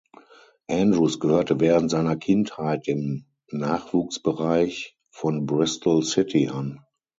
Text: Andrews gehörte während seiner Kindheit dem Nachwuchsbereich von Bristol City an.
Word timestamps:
Andrews 0.67 1.19
gehörte 1.19 1.59
während 1.59 1.91
seiner 1.91 2.15
Kindheit 2.17 2.87
dem 2.87 3.27
Nachwuchsbereich 3.51 4.97
von 5.11 5.45
Bristol 5.45 6.01
City 6.01 6.47
an. 6.47 6.79